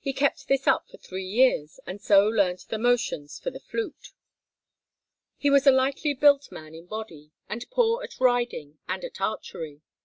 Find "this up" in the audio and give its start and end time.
0.48-0.88